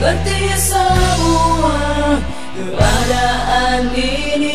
[0.00, 2.16] berarti semua
[2.56, 4.49] keadaan ini